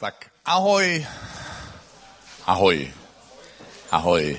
[0.00, 1.06] Tak ahoj.
[2.46, 2.88] Ahoj.
[3.90, 4.36] Ahoj.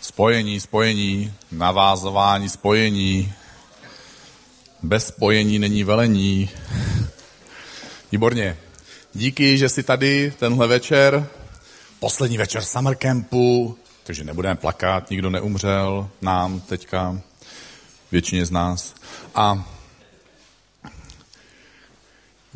[0.00, 3.32] Spojení, spojení, navázování, spojení.
[4.82, 6.50] Bez spojení není velení.
[8.12, 8.56] Výborně.
[9.14, 11.26] Díky, že jsi tady tenhle večer.
[12.00, 17.20] Poslední večer summer campu, takže nebudeme plakat, nikdo neumřel nám teďka,
[18.12, 18.94] většině z nás.
[19.34, 19.77] A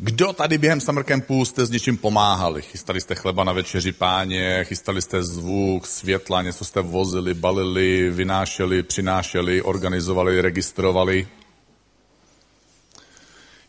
[0.05, 2.61] kdo tady během summer campu jste s něčím pomáhali?
[2.61, 8.83] Chystali jste chleba na večeři páně, chystali jste zvuk, světla, něco jste vozili, balili, vynášeli,
[8.83, 11.27] přinášeli, organizovali, registrovali.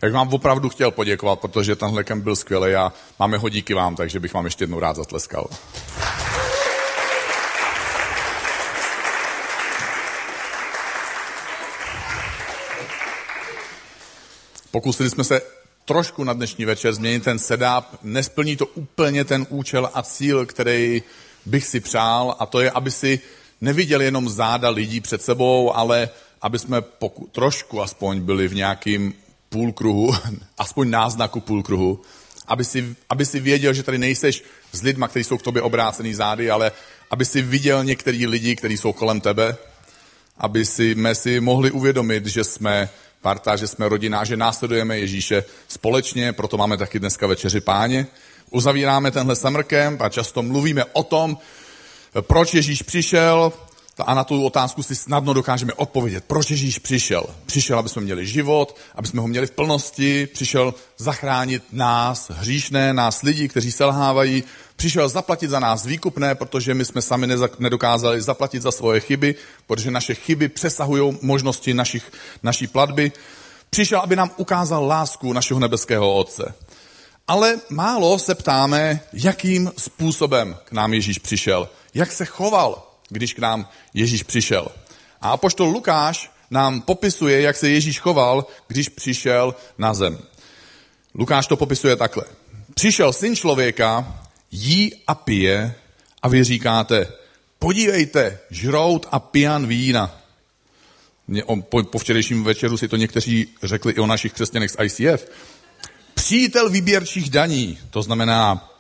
[0.02, 3.97] Jak vám opravdu chtěl poděkovat, protože tenhle kemp byl skvělý a máme ho díky vám,
[3.97, 5.48] takže bych vám ještě jednou rád zatleskal.
[14.70, 17.84] Pokusili jsme se trošku na dnešní večer změnit ten setup.
[18.02, 21.03] Nesplní to úplně ten účel a cíl, který
[21.47, 23.20] bych si přál, a to je, aby si
[23.61, 26.08] neviděli jenom záda lidí před sebou, ale
[26.42, 29.14] aby jsme poku- trošku aspoň byli v nějakým
[29.48, 30.14] půlkruhu,
[30.58, 32.01] aspoň náznaku půlkruhu,
[32.47, 36.14] aby si, aby si věděl, že tady nejseš s lidma, kteří jsou k tobě obrácený
[36.14, 36.73] zády, ale
[37.11, 39.56] aby si viděl některý lidi, kteří jsou kolem tebe,
[40.39, 42.89] aby si, si mohli uvědomit, že jsme
[43.25, 48.06] parta, že jsme rodina, že následujeme Ježíše společně, proto máme taky dneska večeři páně.
[48.50, 51.39] Uzavíráme tenhle camp a často mluvíme o tom,
[52.20, 53.52] proč Ježíš přišel,
[53.98, 56.25] a na tu otázku si snadno dokážeme odpovědět.
[56.27, 57.25] Proč Ježíš přišel?
[57.47, 62.92] Přišel, aby jsme měli život, aby jsme ho měli v plnosti, přišel zachránit nás, hříšné,
[62.92, 64.45] nás lidi, kteří selhávají,
[64.77, 69.34] přišel zaplatit za nás výkupné, protože my jsme sami nedokázali zaplatit za svoje chyby,
[69.67, 73.12] protože naše chyby přesahují možnosti našich, naší platby.
[73.70, 76.55] Přišel, aby nám ukázal lásku našeho nebeského Otce.
[77.28, 83.39] Ale málo se ptáme, jakým způsobem k nám Ježíš přišel, jak se choval, když k
[83.39, 84.69] nám Ježíš přišel.
[85.20, 90.18] A apoštol Lukáš nám popisuje, jak se Ježíš choval, když přišel na zem.
[91.14, 92.24] Lukáš to popisuje takhle.
[92.74, 94.20] Přišel syn člověka,
[94.55, 95.75] jí a pije
[96.23, 97.07] a vy říkáte,
[97.59, 100.20] podívejte, žrout a pijan vína.
[101.69, 105.29] Po, po včerejším večeru si to někteří řekli i o našich křesťanech z ICF.
[106.15, 108.70] Přítel výběrčích daní, to znamená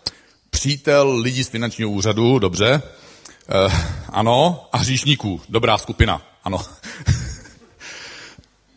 [0.50, 2.82] přítel lidí z finančního úřadu, dobře,
[3.66, 3.74] Uh,
[4.08, 5.40] ano, a hříšníků.
[5.48, 6.22] Dobrá skupina.
[6.44, 6.64] Ano.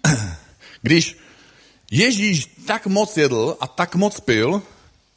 [0.81, 1.17] Když
[1.91, 4.61] Ježíš tak moc jedl a tak moc pil,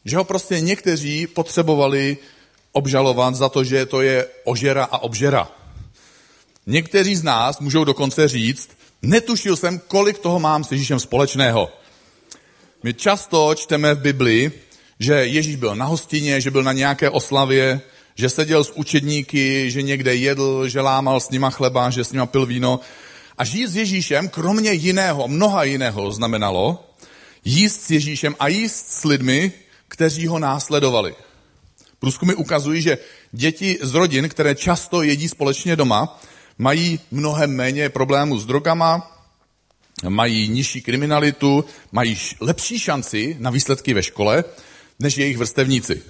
[0.04, 2.16] že ho prostě někteří potřebovali
[2.72, 5.48] obžalovat za to, že to je ožera a obžera.
[6.66, 8.70] Někteří z nás můžou dokonce říct,
[9.02, 11.68] netušil jsem, kolik toho mám s Ježíšem společného.
[12.82, 14.52] My často čteme v Bibli,
[14.98, 17.80] že Ježíš byl na hostině, že byl na nějaké oslavě,
[18.14, 22.26] že seděl s učedníky, že někde jedl, že lámal s nima chleba, že s nima
[22.26, 22.80] pil víno.
[23.38, 26.84] A žít s Ježíšem, kromě jiného, mnoha jiného, znamenalo
[27.44, 29.52] jíst s Ježíšem a jíst s lidmi,
[30.00, 31.14] kteří ho následovali.
[31.98, 32.98] Průzkumy ukazují, že
[33.32, 36.20] děti z rodin, které často jedí společně doma,
[36.58, 39.20] mají mnohem méně problémů s drogama,
[40.08, 44.44] mají nižší kriminalitu, mají lepší šanci na výsledky ve škole,
[44.98, 46.02] než jejich vrstevníci.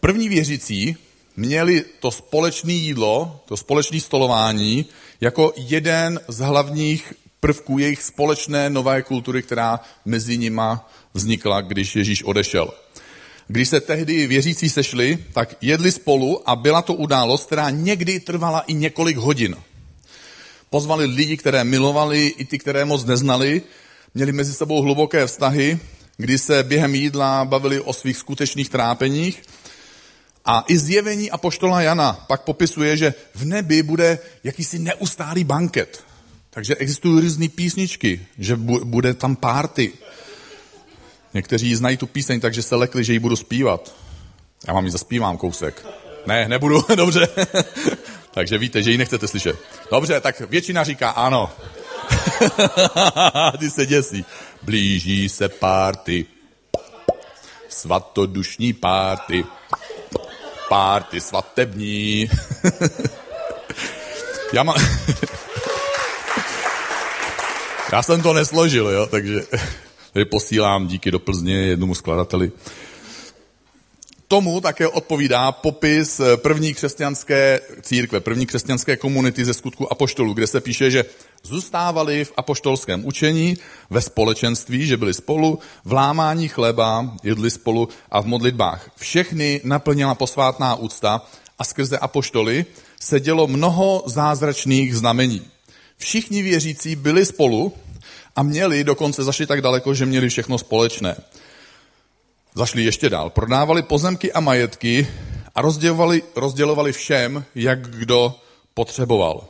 [0.00, 0.96] První věřící
[1.36, 4.86] měli to společné jídlo, to společné stolování,
[5.20, 12.22] jako jeden z hlavních prvků jejich společné nové kultury, která mezi nima vznikla, když Ježíš
[12.22, 12.70] odešel.
[13.46, 18.60] Když se tehdy věřící sešli, tak jedli spolu a byla to událost, která někdy trvala
[18.60, 19.56] i několik hodin.
[20.70, 23.62] Pozvali lidi, které milovali, i ty, které moc neznali,
[24.14, 25.78] měli mezi sebou hluboké vztahy,
[26.16, 29.42] kdy se během jídla bavili o svých skutečných trápeních
[30.44, 36.04] a i zjevení apoštola Jana pak popisuje, že v nebi bude jakýsi neustálý banket.
[36.58, 39.92] Takže existují různé písničky, že bude tam párty.
[41.34, 43.94] Někteří znají tu píseň, takže se lekli, že ji budu zpívat.
[44.66, 45.86] Já vám ji zaspívám kousek.
[46.26, 47.28] Ne, nebudu, dobře.
[48.34, 49.56] takže víte, že ji nechcete slyšet.
[49.90, 51.50] Dobře, tak většina říká ano.
[53.58, 54.24] Ty se děsí.
[54.62, 56.26] Blíží se párty.
[57.68, 59.44] Svatodušní párty
[60.68, 62.30] párty svatební.
[64.52, 64.76] Já mám...
[67.92, 69.40] Já jsem to nesložil, jo, takže
[70.12, 72.52] tady posílám díky do Plzně jednomu skladateli.
[74.28, 80.60] Tomu také odpovídá popis první křesťanské církve, první křesťanské komunity ze skutku apoštolů, kde se
[80.60, 81.04] píše, že
[81.42, 83.56] zůstávali v apoštolském učení,
[83.90, 88.90] ve společenství, že byli spolu, v lámání chleba jedli spolu a v modlitbách.
[88.96, 91.22] Všechny naplnila posvátná úcta
[91.58, 92.66] a skrze apoštoly
[93.00, 95.42] se dělo mnoho zázračných znamení.
[95.98, 97.72] Všichni věřící byli spolu
[98.36, 101.16] a měli, dokonce zašli tak daleko, že měli všechno společné.
[102.54, 103.30] Zašli ještě dál.
[103.30, 105.08] Prodávali pozemky a majetky
[105.54, 108.40] a rozdělovali, rozdělovali všem, jak kdo
[108.74, 109.44] potřeboval.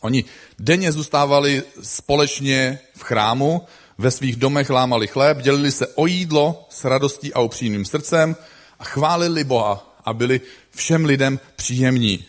[0.00, 0.24] Oni
[0.58, 3.62] denně zůstávali společně v chrámu,
[3.98, 8.36] ve svých domech lámali chléb, dělili se o jídlo s radostí a upřímným srdcem
[8.78, 10.40] a chválili Boha a byli
[10.70, 12.24] všem lidem příjemní.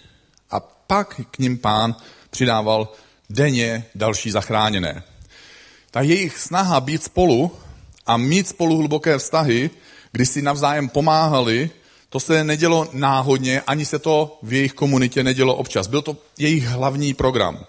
[0.51, 1.95] A pak k ním pán
[2.29, 2.87] přidával
[3.33, 5.03] denně další zachráněné.
[5.91, 7.51] Ta jejich snaha být spolu
[8.05, 9.69] a mít spolu hluboké vztahy,
[10.11, 11.69] kdy si navzájem pomáhali,
[12.09, 15.87] to se nedělo náhodně, ani se to v jejich komunitě nedělo občas.
[15.87, 17.65] Byl to jejich hlavní program.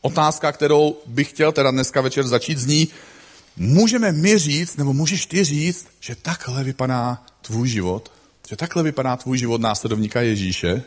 [0.00, 2.88] Otázka, kterou bych chtěl teda dneska večer začít, zní,
[3.56, 8.12] můžeme my říct, nebo můžeš ty říct, že takhle vypadá tvůj život?
[8.48, 10.82] Že takhle vypadá tvůj život následovníka Ježíše?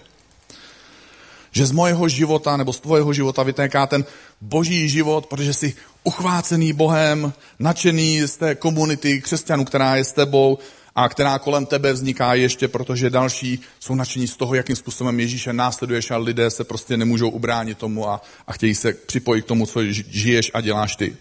[1.56, 4.06] Že z mojeho života nebo z tvojeho života vytéká ten
[4.42, 5.74] boží život, protože jsi
[6.04, 10.58] uchvácený Bohem, nadšený z té komunity křesťanů, která je s tebou
[10.96, 15.54] a která kolem tebe vzniká ještě, protože další jsou nadšení z toho, jakým způsobem Ježíše
[15.54, 19.66] následuješ a lidé se prostě nemůžou ubránit tomu a, a chtějí se připojit k tomu,
[19.66, 21.16] co žiješ a děláš ty.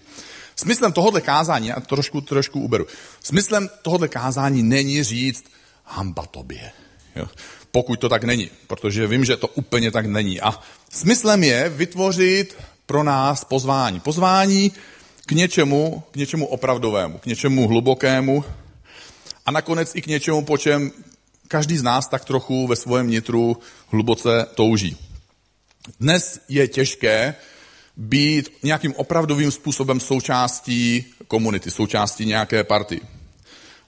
[0.57, 2.87] Smyslem tohohle kázání, já trošku, trošku uberu,
[3.23, 5.45] smyslem tohohle kázání není říct
[5.85, 6.71] hamba tobě.
[7.17, 7.27] Jo?
[7.75, 10.41] Pokud to tak není, protože vím, že to úplně tak není.
[10.41, 10.55] A
[10.91, 12.57] smyslem je vytvořit
[12.87, 14.01] pro nás pozvání.
[14.01, 14.73] Pozvání
[15.27, 18.45] k něčemu, k něčemu opravdovému, k něčemu hlubokému
[19.47, 20.93] a nakonec i k něčemu, po čem
[21.49, 23.57] každý z nás tak trochu ve svém nitru
[23.89, 24.97] hluboce touží.
[26.01, 27.35] Dnes je těžké
[27.97, 33.01] být nějakým opravdovým způsobem součástí komunity, součástí nějaké party.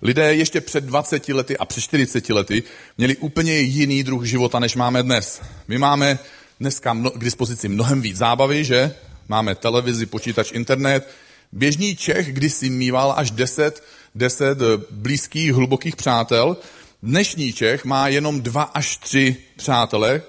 [0.02, 2.62] Lidé ještě před 20 lety a před 40 lety
[2.98, 5.42] měli úplně jiný druh života, než máme dnes.
[5.68, 6.18] My máme
[6.60, 8.94] dneska k dispozici mnohem víc zábavy, že?
[9.28, 11.08] Máme televizi, počítač, internet.
[11.52, 13.84] Běžný Čech kdysi mýval až 10,
[14.14, 14.58] 10
[14.90, 16.56] blízkých, hlubokých přátel.
[17.02, 20.22] Dnešní Čech má jenom dva až tři přátele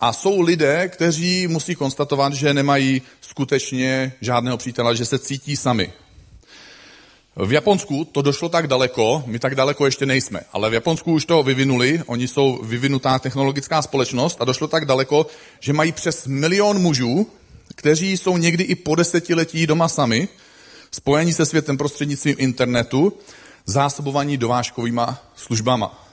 [0.00, 5.92] a jsou lidé, kteří musí konstatovat, že nemají skutečně žádného přítele, že se cítí sami.
[7.44, 11.24] V Japonsku to došlo tak daleko, my tak daleko ještě nejsme, ale v Japonsku už
[11.24, 15.26] to vyvinuli, oni jsou vyvinutá technologická společnost a došlo tak daleko,
[15.60, 17.26] že mají přes milion mužů,
[17.74, 20.28] kteří jsou někdy i po desetiletí doma sami,
[20.90, 23.12] spojení se světem prostřednictvím internetu,
[23.66, 26.08] zásobovaní dovážkovýma službama.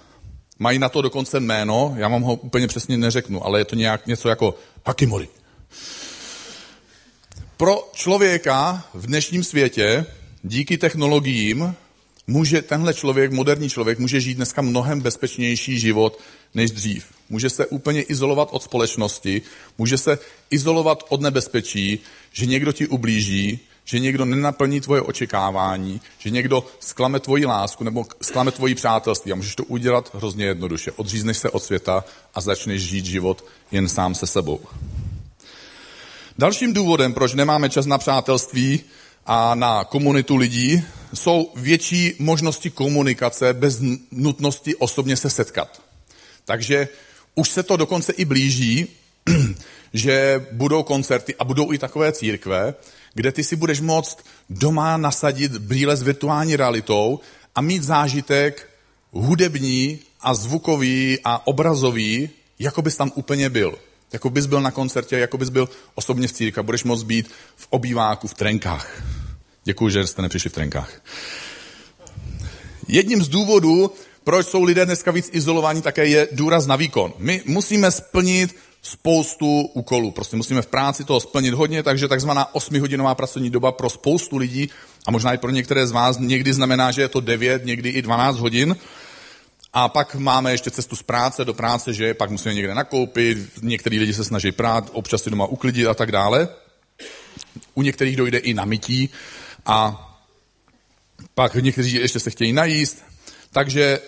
[0.59, 4.07] Mají na to dokonce jméno, já vám ho úplně přesně neřeknu, ale je to nějak
[4.07, 5.27] něco jako Hakimori.
[7.57, 10.05] Pro člověka v dnešním světě
[10.43, 11.75] díky technologiím
[12.27, 16.19] může tenhle člověk, moderní člověk, může žít dneska mnohem bezpečnější život
[16.53, 17.05] než dřív.
[17.29, 19.41] Může se úplně izolovat od společnosti,
[19.77, 20.19] může se
[20.49, 21.99] izolovat od nebezpečí,
[22.31, 28.05] že někdo ti ublíží, že někdo nenaplní tvoje očekávání, že někdo sklame tvoji lásku nebo
[28.21, 29.31] sklame tvoji přátelství.
[29.31, 30.91] A můžeš to udělat hrozně jednoduše.
[30.91, 32.03] Odřízneš se od světa
[32.33, 34.59] a začneš žít život jen sám se sebou.
[36.37, 38.83] Dalším důvodem, proč nemáme čas na přátelství,
[39.27, 40.83] a na komunitu lidí
[41.13, 43.79] jsou větší možnosti komunikace bez
[44.11, 45.81] nutnosti osobně se setkat.
[46.45, 46.87] Takže
[47.35, 48.87] už se to dokonce i blíží,
[49.93, 52.73] že budou koncerty a budou i takové církve,
[53.13, 54.17] kde ty si budeš moct
[54.49, 57.19] doma nasadit brýle s virtuální realitou
[57.55, 58.69] a mít zážitek
[59.11, 62.29] hudební a zvukový a obrazový,
[62.59, 63.77] jako bys tam úplně byl.
[64.13, 66.63] Jako bys byl na koncertě, jako bys byl osobně v církvi.
[66.63, 69.03] Budeš moct být v obýváku, v trenkách.
[69.67, 71.01] Děkuji, že jste nepřišli v trenkách.
[72.87, 73.91] Jedním z důvodů,
[74.23, 77.13] proč jsou lidé dneska víc izolovaní, také je důraz na výkon.
[77.17, 80.11] My musíme splnit spoustu úkolů.
[80.11, 84.69] Prostě musíme v práci toho splnit hodně, takže takzvaná 8-hodinová pracovní doba pro spoustu lidí,
[85.05, 88.01] a možná i pro některé z vás, někdy znamená, že je to 9, někdy i
[88.01, 88.75] 12 hodin.
[89.73, 93.99] A pak máme ještě cestu z práce do práce, že pak musíme někde nakoupit, některý
[93.99, 96.47] lidi se snaží prát, občas si doma uklidit a tak dále.
[97.73, 99.09] U některých dojde i na mytí
[99.67, 100.03] a
[101.35, 103.03] pak někteří ještě se chtějí najíst,
[103.51, 103.99] takže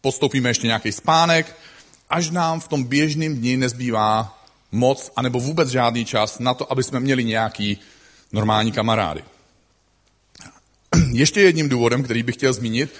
[0.00, 1.56] postoupíme ještě nějaký spánek,
[2.10, 4.42] až nám v tom běžném dni nezbývá
[4.72, 7.78] moc, anebo vůbec žádný čas na to, aby jsme měli nějaký
[8.32, 9.24] normální kamarády.
[11.12, 12.94] Ještě jedním důvodem, který bych chtěl zmínit,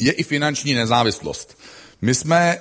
[0.00, 1.58] je i finanční nezávislost.
[2.02, 2.58] My jsme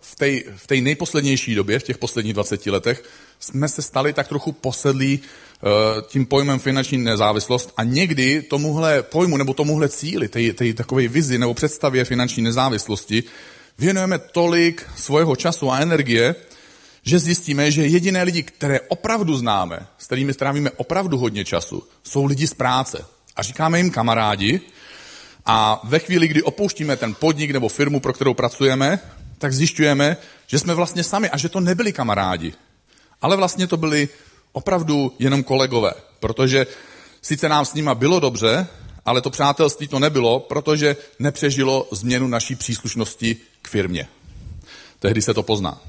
[0.00, 3.04] v té v tej nejposlednější době, v těch posledních 20 letech,
[3.40, 5.68] jsme se stali tak trochu posedlí uh,
[6.06, 11.54] tím pojmem finanční nezávislost a někdy tomuhle pojmu nebo tomuhle cíli, té takové vizi nebo
[11.54, 13.24] představě finanční nezávislosti,
[13.78, 16.34] věnujeme tolik svého času a energie,
[17.02, 22.24] že zjistíme, že jediné lidi, které opravdu známe, s kterými strávíme opravdu hodně času, jsou
[22.24, 23.04] lidi z práce.
[23.36, 24.60] A říkáme jim kamarádi,
[25.46, 28.98] a ve chvíli, kdy opouštíme ten podnik nebo firmu, pro kterou pracujeme,
[29.42, 32.54] tak zjišťujeme, že jsme vlastně sami a že to nebyli kamarádi.
[33.22, 34.08] Ale vlastně to byli
[34.52, 36.66] opravdu jenom kolegové, protože
[37.22, 38.66] sice nám s nima bylo dobře,
[39.04, 44.08] ale to přátelství to nebylo, protože nepřežilo změnu naší příslušnosti k firmě.
[44.98, 45.80] Tehdy se to pozná.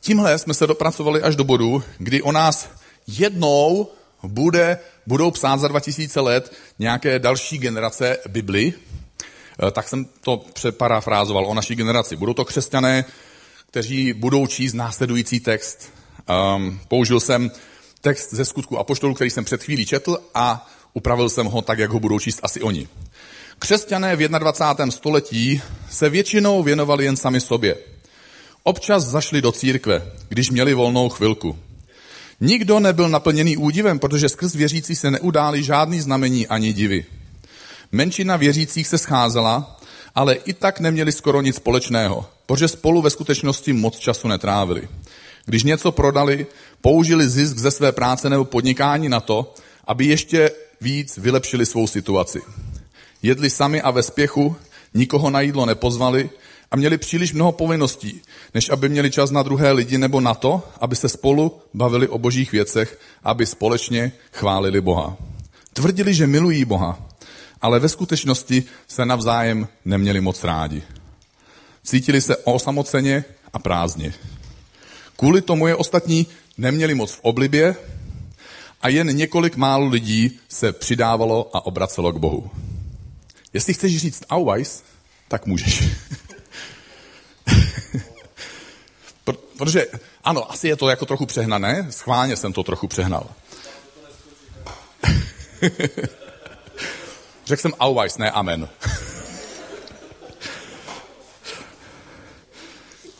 [0.00, 2.68] Tímhle jsme se dopracovali až do bodu, kdy o nás
[3.06, 3.88] jednou
[4.22, 8.72] bude, budou psát za 2000 let nějaké další generace Bibli,
[9.72, 12.16] tak jsem to přeparafrázoval o naší generaci.
[12.16, 13.04] Budou to křesťané,
[13.70, 15.92] kteří budou číst následující text.
[16.56, 17.50] Um, použil jsem
[18.00, 21.90] text ze skutku Apoštolů, který jsem před chvílí četl a upravil jsem ho tak, jak
[21.90, 22.88] ho budou číst asi oni.
[23.58, 24.90] Křesťané v 21.
[24.90, 27.76] století se většinou věnovali jen sami sobě.
[28.62, 31.58] Občas zašli do církve, když měli volnou chvilku.
[32.40, 37.04] Nikdo nebyl naplněný údivem, protože skrz věřící se neudály žádný znamení ani divy.
[37.92, 39.80] Menšina věřících se scházela,
[40.14, 44.88] ale i tak neměli skoro nic společného, protože spolu ve skutečnosti moc času netrávili.
[45.44, 46.46] Když něco prodali,
[46.80, 49.54] použili zisk ze své práce nebo podnikání na to,
[49.86, 52.40] aby ještě víc vylepšili svou situaci.
[53.22, 54.56] Jedli sami a ve spěchu,
[54.94, 56.30] nikoho na jídlo nepozvali
[56.70, 58.20] a měli příliš mnoho povinností,
[58.54, 62.18] než aby měli čas na druhé lidi nebo na to, aby se spolu bavili o
[62.18, 65.16] božích věcech, aby společně chválili Boha.
[65.72, 67.09] Tvrdili, že milují Boha,
[67.62, 70.82] ale ve skutečnosti se navzájem neměli moc rádi.
[71.84, 74.14] Cítili se osamoceně a prázdně.
[75.16, 76.26] Kvůli tomu je ostatní
[76.58, 77.76] neměli moc v oblibě
[78.82, 82.50] a jen několik málo lidí se přidávalo a obracelo k Bohu.
[83.52, 84.82] Jestli chceš říct Auweis,
[85.28, 85.82] tak můžeš.
[89.56, 89.86] Protože,
[90.24, 93.26] ano, asi je to jako trochu přehnané, schválně jsem to trochu přehnal.
[97.50, 98.68] Řekl jsem Auweis, ne amen.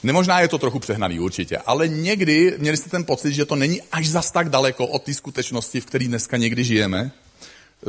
[0.03, 3.83] Nemožná je to trochu přehnaný určitě, ale někdy měli jste ten pocit, že to není
[3.93, 7.13] až zas tak daleko od té skutečnosti, v které dneska někdy žijeme,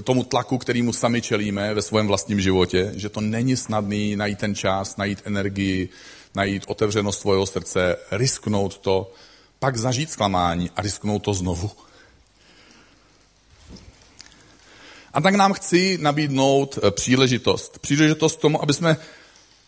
[0.03, 4.55] tomu tlaku, kterýmu sami čelíme ve svém vlastním životě, že to není snadný najít ten
[4.55, 5.89] čas, najít energii,
[6.35, 9.13] najít otevřenost svého srdce, risknout to,
[9.59, 11.71] pak zažít zklamání a risknout to znovu.
[15.13, 17.79] A tak nám chci nabídnout eh, příležitost.
[17.79, 18.97] Příležitost k tomu, aby jsme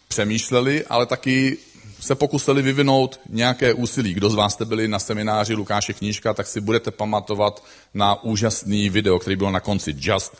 [0.07, 1.57] přemýšleli, ale taky
[1.99, 4.13] se pokusili vyvinout nějaké úsilí.
[4.13, 8.89] Kdo z vás jste byli na semináři Lukáše Knížka, tak si budete pamatovat na úžasný
[8.89, 9.95] video, který byl na konci.
[9.97, 10.37] Just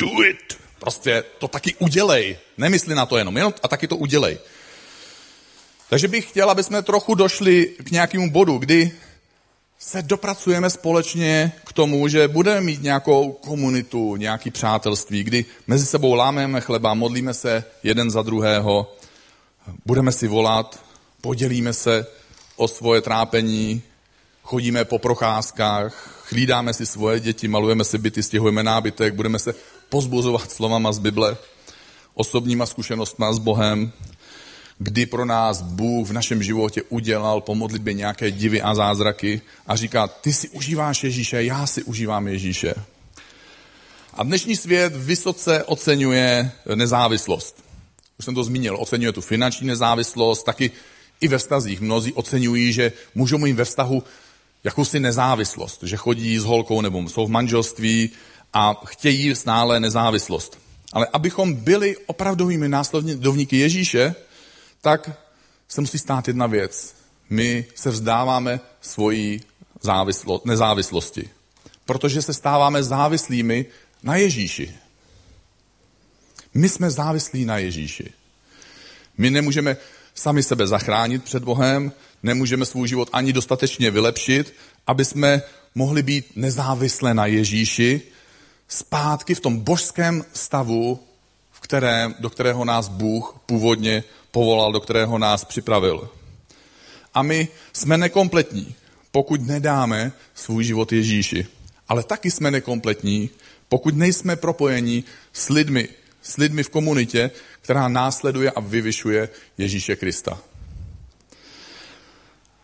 [0.00, 0.58] do it!
[0.78, 2.38] Prostě to taky udělej.
[2.58, 4.38] Nemysli na to jenom, jenom a taky to udělej.
[5.88, 8.92] Takže bych chtěl, aby jsme trochu došli k nějakému bodu, kdy
[9.84, 16.14] se dopracujeme společně k tomu, že budeme mít nějakou komunitu, nějaký přátelství, kdy mezi sebou
[16.14, 18.94] lámeme chleba, modlíme se jeden za druhého,
[19.86, 20.84] budeme si volat,
[21.20, 22.06] podělíme se
[22.56, 23.82] o svoje trápení,
[24.42, 29.54] chodíme po procházkách, chlídáme si svoje děti, malujeme si byty, stěhujeme nábytek, budeme se
[29.88, 31.36] pozbuzovat slovama z Bible,
[32.14, 33.92] osobníma zkušenostma s Bohem,
[34.78, 39.76] kdy pro nás Bůh v našem životě udělal po modlitbě nějaké divy a zázraky a
[39.76, 42.74] říká, ty si užíváš Ježíše, já si užívám Ježíše.
[44.14, 47.64] A dnešní svět vysoce oceňuje nezávislost.
[48.18, 50.70] Už jsem to zmínil, oceňuje tu finanční nezávislost, taky
[51.20, 51.80] i ve vztazích.
[51.80, 54.02] Mnozí oceňují, že můžou mít ve vztahu
[54.64, 58.10] jakousi nezávislost, že chodí s holkou nebo jsou v manželství
[58.52, 60.58] a chtějí stále nezávislost.
[60.92, 64.14] Ale abychom byli opravdovými následovníky Ježíše,
[64.82, 65.10] tak
[65.68, 66.94] se musí stát jedna věc.
[67.30, 69.40] My se vzdáváme svojí
[69.80, 71.30] závislo, nezávislosti,
[71.84, 73.66] protože se stáváme závislými
[74.02, 74.74] na Ježíši.
[76.54, 78.12] My jsme závislí na Ježíši.
[79.18, 79.76] My nemůžeme
[80.14, 84.54] sami sebe zachránit před Bohem, nemůžeme svůj život ani dostatečně vylepšit,
[84.86, 85.42] aby jsme
[85.74, 88.02] mohli být nezávislé na Ježíši,
[88.68, 91.00] zpátky v tom božském stavu,
[91.52, 96.08] v kterém, do kterého nás Bůh původně povolal, do kterého nás připravil.
[97.14, 98.74] A my jsme nekompletní,
[99.10, 101.46] pokud nedáme svůj život Ježíši.
[101.88, 103.30] Ale taky jsme nekompletní,
[103.68, 105.88] pokud nejsme propojeni s lidmi
[106.22, 110.38] s lidmi v komunitě, která následuje a vyvyšuje Ježíše Krista.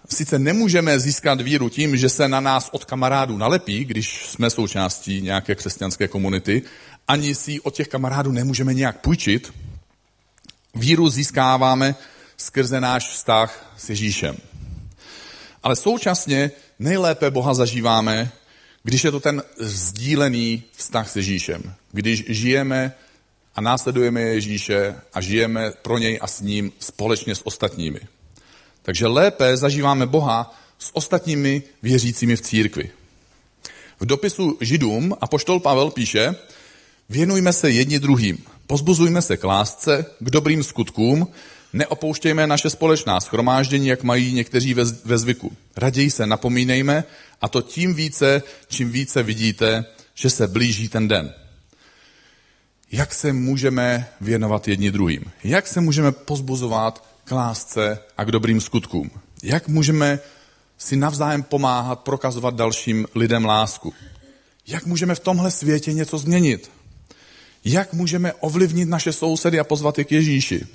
[0.08, 5.20] Sice nemůžeme získat víru tím, že se na nás od kamarádů nalepí, když jsme součástí
[5.20, 6.62] nějaké křesťanské komunity,
[7.08, 9.52] ani si od těch kamarádů nemůžeme nějak půjčit.
[10.78, 11.94] Víru získáváme
[12.37, 14.37] skrze náš vztah s Ježíšem.
[15.62, 18.32] Ale současně nejlépe Boha zažíváme,
[18.82, 21.75] když je to ten sdílený vztah s Ježíšem.
[21.92, 22.92] Když žijeme
[23.54, 28.00] a následujeme Ježíše a žijeme pro něj a s ním společně s ostatními.
[28.82, 32.90] Takže lépe zažíváme Boha s ostatními věřícími v církvi.
[34.00, 36.35] V dopisu Židům apoštol Pavel píše,
[37.09, 41.29] věnujme se jedni druhým, pozbuzujme se k lásce, k dobrým skutkům,
[41.73, 45.53] neopouštějme naše společná schromáždění, jak mají někteří ve, ve zvyku.
[45.77, 47.05] Raději se napomínejme
[47.41, 49.85] a to tím více, čím více vidíte,
[50.15, 51.35] že se blíží ten den.
[52.93, 55.25] Jak se můžeme věnovat jedni druhým?
[55.45, 59.11] Jak se můžeme pozbuzovat k lásce a k dobrým skutkům?
[59.43, 60.19] Jak můžeme
[60.79, 63.95] si navzájem pomáhat prokazovat dalším lidem lásku?
[64.67, 66.71] Jak můžeme v tomhle světě něco změnit?
[67.70, 70.66] Jak můžeme ovlivnit naše sousedy a pozvat je k Ježíši?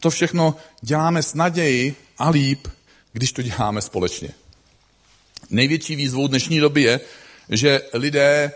[0.00, 2.68] To všechno děláme s naději a líp,
[3.12, 4.28] když to děláme společně.
[5.50, 7.00] Největší výzvou dnešní doby je,
[7.48, 8.52] že lidé,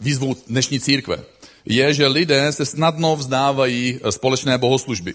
[0.00, 1.24] výzvou dnešní církve,
[1.64, 5.14] je, že lidé se snadno vzdávají společné bohoslužby.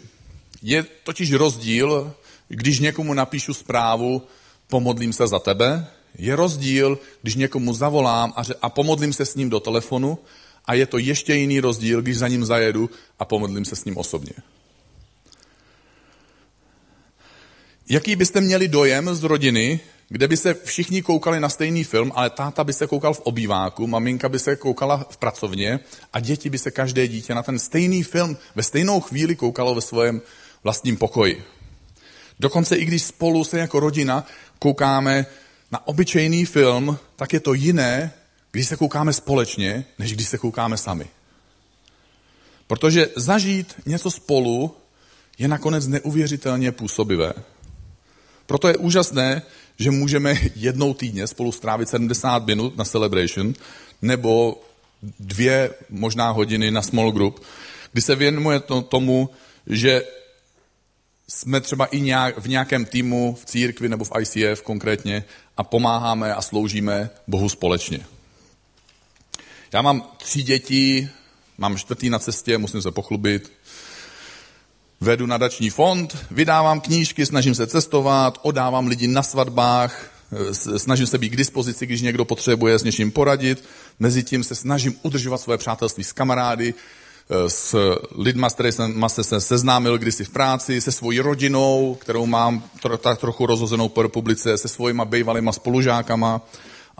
[0.62, 2.13] Je totiž rozdíl,
[2.48, 4.21] když někomu napíšu zprávu,
[4.67, 9.50] pomodlím se za tebe, je rozdíl, když někomu zavolám a, a pomodlím se s ním
[9.50, 10.17] do telefonu
[10.65, 12.89] a je to ještě jiný rozdíl, když za ním zajedu
[13.20, 14.34] a pomodlím se s ním osobně.
[17.89, 22.30] Jaký byste měli dojem z rodiny, kde by se všichni koukali na stejný film, ale
[22.30, 25.80] táta by se koukal v obýváku, maminka by se koukala v pracovně
[26.13, 29.82] a děti by se každé dítě na ten stejný film ve stejnou chvíli koukalo ve
[29.82, 30.22] svém
[30.63, 31.44] vlastním pokoji.
[32.39, 34.27] Dokonce i když spolu se jako rodina
[34.60, 35.25] koukáme
[35.72, 38.12] na obyčejný film, tak je to jiné,
[38.51, 41.08] když se koukáme společně, než když se koukáme sami.
[42.67, 44.75] Protože zažít něco spolu
[45.38, 47.34] je nakonec neuvěřitelně působivé.
[48.45, 49.41] Proto je úžasné,
[49.80, 53.54] že můžeme jednou týdně spolu strávit 70 minut na celebration,
[54.02, 54.63] nebo
[55.19, 57.43] dvě možná hodiny na small group,
[57.91, 59.30] kdy se věnuje to, tomu,
[59.67, 60.04] že
[61.28, 65.23] jsme třeba i nějak, v nějakém týmu v církvi nebo v ICF konkrétně
[65.58, 68.06] a pomáháme a sloužíme Bohu společně.
[69.73, 71.10] Já mám tři děti,
[71.57, 73.51] mám čtvrtý na cestě, musím se pochlubit,
[75.01, 80.12] vedu nadační fond, vydávám knížky, snažím se cestovat, odávám lidi na svatbách,
[80.77, 83.63] snažím se být k dispozici, když někdo potřebuje s něčím poradit.
[83.99, 88.73] Mezitím se snažím udržovat své přátelství s kamarády, eh, s lidma, s kterými
[89.07, 92.63] jsem se seznámil kdysi v práci, se svojí rodinou, kterou mám
[93.01, 96.41] tak trochu rozhozenou po republice, se svojima bývalýma spolužákama,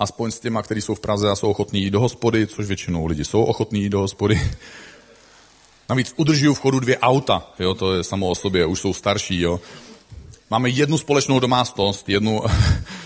[0.02, 3.06] aspoň s těma, kteří jsou v Praze a jsou ochotní jít do hospody, což většinou
[3.06, 4.42] lidi jsou ochotní jít do hospody.
[5.90, 9.42] Navíc udržují v chodu dvě auta, jo, to je samo o sobě, už jsou starší,
[9.42, 9.60] jo.
[10.50, 12.42] Máme jednu společnou domácnost, jednu,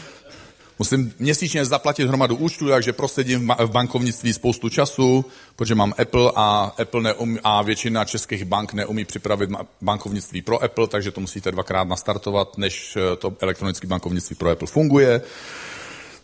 [0.80, 6.74] musím měsíčně zaplatit hromadu účtu, takže prosedím v bankovnictví spoustu času, protože mám Apple a
[6.82, 9.50] Apple neumí, a většina českých bank neumí připravit
[9.82, 14.68] bankovnictví pro Apple, takže to musíte dvakrát nastartovat, než eh, to elektronické bankovnictví pro Apple
[14.68, 15.22] funguje.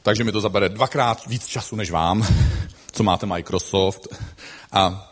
[0.03, 2.27] Takže mi to zabere dvakrát víc času než vám,
[2.91, 4.07] co máte Microsoft.
[4.71, 5.11] A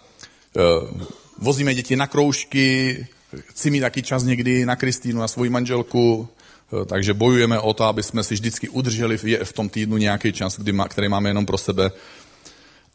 [0.54, 1.02] uh,
[1.38, 6.30] vozíme děti na kroužky, chci mít taky čas někdy na Kristýnu, na svoji manželku,
[6.82, 10.60] eh, takže bojujeme o to, aby jsme si vždycky udrželi v tom týdnu nějaký čas,
[10.60, 11.92] kdy má, který máme jenom pro sebe.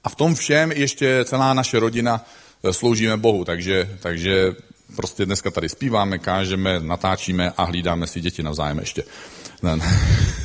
[0.04, 2.24] A v tom všem ještě celá naše rodina
[2.64, 4.52] eh, sloužíme Bohu, takže, takže
[4.96, 9.02] prostě dneska tady zpíváme, kážeme, natáčíme a hlídáme si děti navzájem ještě.
[9.62, 10.43] Ne, ne.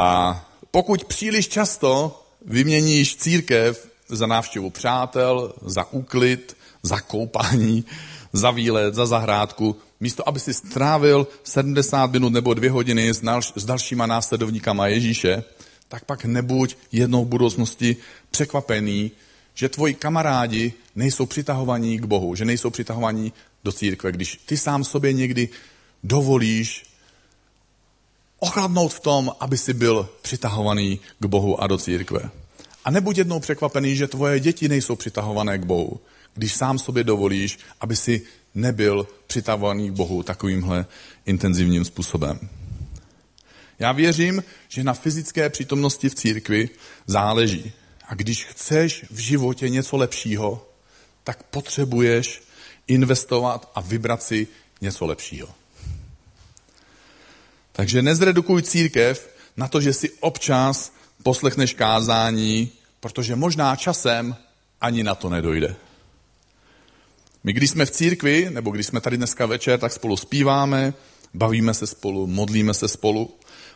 [0.00, 7.84] A pokud příliš často vyměníš církev za návštěvu přátel, za úklid, za koupání,
[8.32, 13.52] za výlet, za zahrádku, místo aby si strávil 70 minut nebo dvě hodiny s, dalš,
[13.56, 15.44] s dalšíma následovníkama Ježíše,
[15.88, 17.96] tak pak nebuď jednou v budoucnosti
[18.30, 19.10] překvapený,
[19.54, 23.32] že tvoji kamarádi nejsou přitahovaní k Bohu, že nejsou přitahovaní
[23.64, 25.48] do církve, když ty sám sobě někdy
[26.04, 26.89] dovolíš
[28.40, 32.30] ochladnout v tom, aby si byl přitahovaný k Bohu a do církve.
[32.84, 36.00] A nebuď jednou překvapený, že tvoje děti nejsou přitahované k Bohu,
[36.34, 38.22] když sám sobě dovolíš, aby si
[38.54, 40.86] nebyl přitahovaný k Bohu takovýmhle
[41.26, 42.38] intenzivním způsobem.
[43.78, 46.68] Já věřím, že na fyzické přítomnosti v církvi
[47.06, 47.72] záleží.
[48.08, 50.66] A když chceš v životě něco lepšího,
[51.24, 52.42] tak potřebuješ
[52.86, 54.48] investovat a vybrat si
[54.80, 55.48] něco lepšího.
[57.80, 59.16] Takže nezredukuj církev
[59.56, 64.36] na to, že si občas poslechneš kázání, protože možná časem
[64.80, 65.76] ani na to nedojde.
[67.44, 70.94] My, když jsme v církvi, nebo když jsme tady dneska večer, tak spolu zpíváme,
[71.34, 73.34] bavíme se spolu, modlíme se spolu,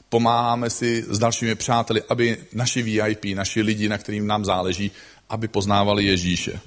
[0.09, 4.91] pomáháme si s dalšími přáteli, aby naši VIP, naši lidi, na kterým nám záleží,
[5.29, 6.61] aby poznávali Ježíše.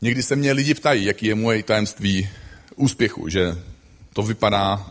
[0.00, 2.28] Někdy se mě lidi ptají, jaký je moje tajemství
[2.76, 3.73] úspěchu, že
[4.14, 4.90] to vypadá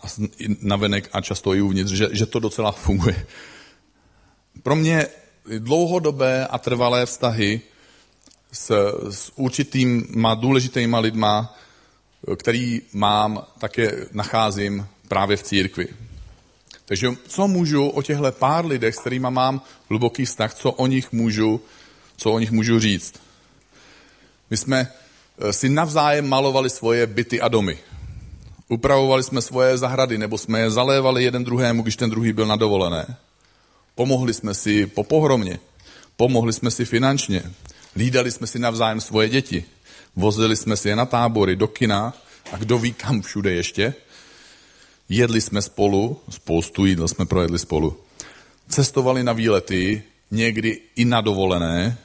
[0.61, 3.25] navenek a často i uvnitř, že, že to docela funguje.
[4.63, 5.07] Pro mě
[5.59, 7.61] dlouhodobé a trvalé vztahy
[8.51, 8.71] s,
[9.09, 11.55] s určitýma důležitýma lidma,
[12.35, 15.87] který mám, také nacházím právě v církvi.
[16.85, 21.11] Takže co můžu o těchto pár lidech, s kterými mám hluboký vztah, co o nich
[21.11, 21.61] můžu,
[22.17, 23.13] co o nich můžu říct?
[24.49, 27.79] My jsme eh, si navzájem malovali svoje byty a domy.
[28.69, 32.55] Upravovali jsme svoje zahrady, nebo jsme je zalévali jeden druhému, když ten druhý byl na
[32.55, 33.15] dovolené.
[33.95, 35.59] Pomohli jsme si po pohromě.
[36.17, 37.43] Pomohli jsme si finančně.
[37.95, 39.65] Lídali jsme si navzájem svoje děti.
[40.15, 42.13] Vozili jsme si je na tábory, do kina
[42.51, 43.93] a kdo ví kam všude ještě.
[45.09, 47.97] Jedli jsme spolu, spoustu jídla jsme projedli spolu.
[48.69, 51.97] Cestovali na výlety, někdy i na dovolené.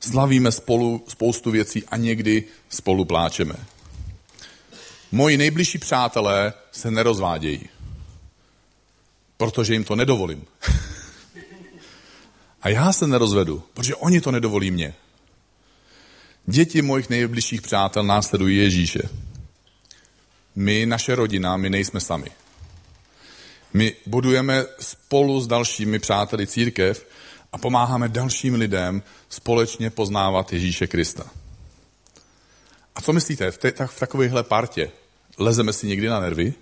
[0.00, 3.54] Slavíme spolu spoustu věcí a někdy spolu pláčeme.
[5.12, 7.68] Moji nejbližší přátelé se nerozvádějí,
[9.36, 10.44] protože jim to nedovolím.
[12.62, 14.94] A já se nerozvedu, protože oni to nedovolí mě.
[16.46, 19.02] Děti mojich nejbližších přátel následují Ježíše.
[20.54, 22.30] My, naše rodina, my nejsme sami.
[23.74, 27.06] My budujeme spolu s dalšími přáteli církev
[27.52, 31.30] a pomáháme dalším lidem společně poznávat Ježíše Krista.
[32.94, 34.90] A co myslíte, v, tak, v takovéhle partě
[35.38, 36.54] lezeme si někdy na nervy?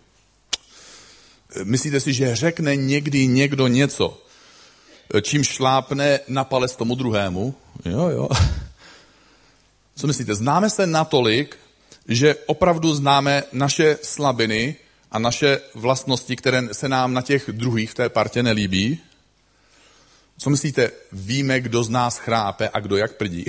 [1.64, 4.22] Myslíte si, že řekne někdy někdo něco,
[5.22, 7.54] čím šlápne na palec tomu druhému?
[7.84, 8.28] Jo, jo.
[9.96, 11.56] Co myslíte, známe se natolik,
[12.08, 14.76] že opravdu známe naše slabiny
[15.12, 19.00] a naše vlastnosti, které se nám na těch druhých v té partě nelíbí?
[20.38, 23.44] Co myslíte, víme, kdo z nás chrápe a kdo jak prdí?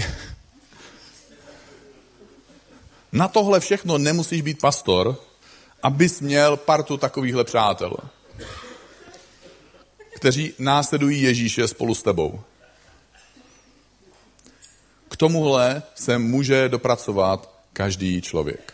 [3.11, 5.21] Na tohle všechno nemusíš být pastor,
[5.83, 7.93] abys měl partu takovýchhle přátel,
[10.15, 12.41] kteří následují Ježíše spolu s tebou.
[15.09, 18.73] K tomuhle se může dopracovat každý člověk.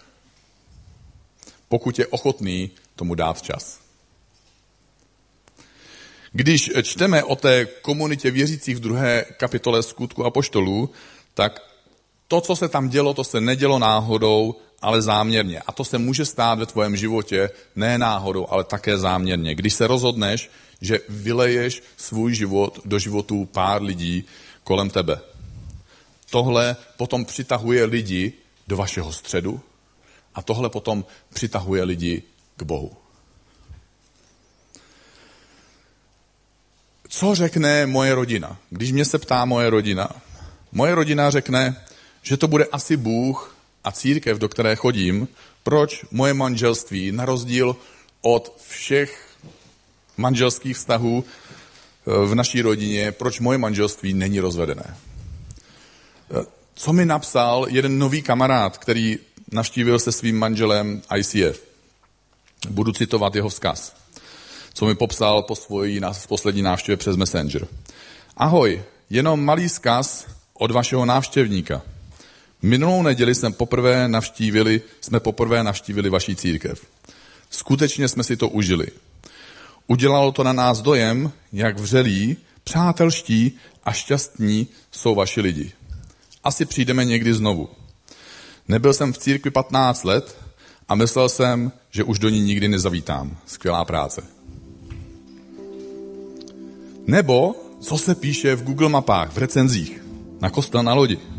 [1.67, 3.80] Pokud je ochotný tomu dát čas.
[6.32, 10.89] Když čteme o té komunitě věřících v druhé kapitole skutku a poštolů,
[11.34, 11.72] tak
[12.34, 15.60] to, co se tam dělo, to se nedělo náhodou, ale záměrně.
[15.60, 19.56] A to se může stát ve tvém životě ne náhodou, ale také záměrně.
[19.56, 20.50] Když se rozhodneš,
[20.82, 24.26] že vyleješ svůj život do životů pár lidí
[24.63, 25.22] kolem tebe.
[26.30, 28.34] Tohle potom přitahuje lidi
[28.67, 29.62] do vašeho středu
[30.36, 32.24] a tohle potom přitahuje lidi
[32.58, 32.91] k Bohu.
[37.10, 38.58] Co řekne moje rodina?
[38.69, 40.10] Když mě se ptá moje rodina,
[40.72, 41.86] moje rodina řekne,
[42.23, 45.27] že to bude asi Bůh a církev, do které chodím,
[45.63, 47.75] proč moje manželství, na rozdíl
[48.21, 49.27] od všech
[50.17, 54.97] manželských vztahů eh, v naší rodině, proč moje manželství není rozvedené.
[56.31, 59.17] Eh, co mi napsal jeden nový kamarád, který
[59.51, 61.63] navštívil se svým manželem ICF.
[62.69, 63.95] Budu citovat jeho vzkaz,
[64.73, 67.67] co mi popsal po svojí poslední návštěvě přes Messenger.
[68.38, 71.81] Ahoj, jenom malý vzkaz od vašeho návštěvníka.
[72.63, 76.86] Minulou neděli jsme poprvé navštívili, jsme poprvé navštívili vaší církev.
[77.49, 78.88] Skutečně jsme si to užili.
[79.88, 83.52] Udělalo to na nás dojem, jak vřelí, přátelští
[83.84, 85.71] a šťastní jsou vaši lidi.
[86.43, 87.69] Asi přijdeme někdy znovu.
[88.67, 90.38] Nebyl jsem v církvi 15 let
[90.89, 93.38] a myslel jsem, že už do ní nikdy nezavítám.
[93.45, 94.23] Skvělá práce.
[97.08, 100.02] Nebo co se píše v Google mapách, v recenzích,
[100.41, 101.33] na kostel na lodi.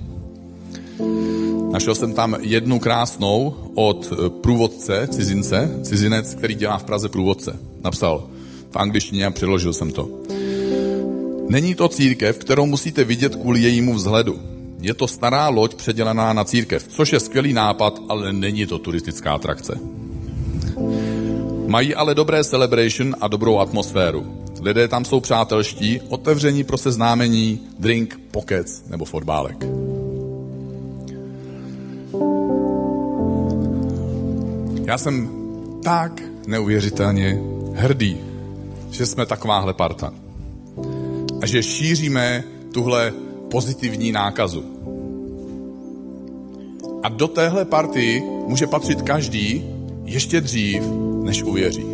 [1.74, 7.58] Našel jsem tam jednu krásnou od průvodce, cizince, cizinec, který dělá v Praze průvodce.
[7.84, 8.26] Napsal
[8.70, 10.10] v angličtině a přeložil jsem to.
[11.48, 14.38] Není to církev, kterou musíte vidět kvůli jejímu vzhledu.
[14.80, 19.32] Je to stará loď předělená na církev, což je skvělý nápad, ale není to turistická
[19.32, 19.78] atrakce.
[21.66, 24.26] Mají ale dobré celebration a dobrou atmosféru.
[24.60, 29.83] Lidé tam jsou přátelští, otevření pro seznámení, drink, pokec nebo fotbálek.
[34.94, 35.28] Já jsem
[35.82, 37.40] tak neuvěřitelně
[37.74, 38.16] hrdý,
[38.90, 40.12] že jsme takováhle parta.
[41.42, 43.12] A že šíříme tuhle
[43.50, 44.64] pozitivní nákazu.
[47.02, 49.64] A do téhle party může patřit každý
[50.04, 50.82] ještě dřív,
[51.22, 51.86] než uvěří.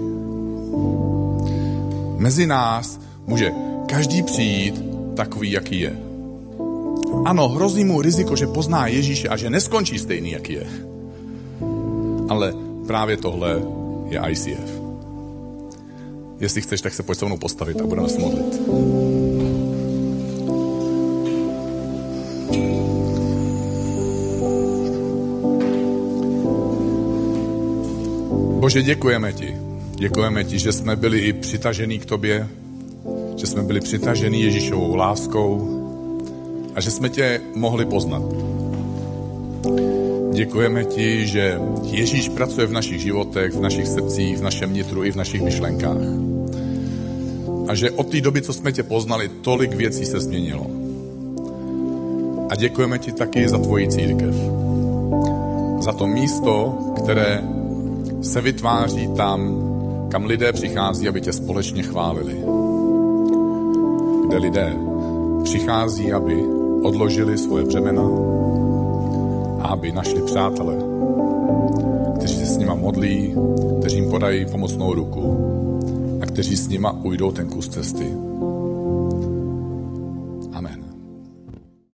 [2.17, 3.53] Mezi nás může
[3.87, 4.85] každý přijít
[5.17, 5.99] takový, jaký je.
[7.25, 10.67] Ano, hrozí mu riziko, že pozná Ježíše a že neskončí stejný, jaký je.
[12.29, 13.63] Ale právě tohle
[14.09, 14.81] je ICF.
[16.41, 18.61] Jestli chceš, tak se pojď se mnou postavit a budeme se modlit.
[28.61, 29.57] Bože, děkujeme ti.
[29.95, 32.49] Děkujeme ti, že jsme byli i přitažený k tobě,
[33.37, 35.81] že jsme byli přitažený Ježíšovou láskou
[36.75, 38.23] a že jsme tě mohli poznat.
[40.41, 45.13] Děkujeme ti, že Ježíš pracuje v našich životech, v našich srdcích, v našem nitru i
[45.13, 46.01] v našich myšlenkách.
[47.69, 50.67] A že od té doby, co jsme tě poznali, tolik věcí se změnilo.
[52.51, 54.35] A děkujeme ti taky za tvoji církev.
[55.81, 57.43] Za to místo, které
[58.23, 59.41] se vytváří tam,
[60.11, 62.37] kam lidé přichází, aby tě společně chválili.
[64.27, 64.73] Kde lidé
[65.45, 66.37] přichází, aby
[66.83, 68.03] odložili svoje břemena
[69.71, 70.75] aby našli přátele,
[72.17, 73.35] kteří se s nima modlí,
[73.81, 75.23] kteří jim podají pomocnou ruku
[76.23, 78.07] a kteří s nima ujdou ten kus cesty.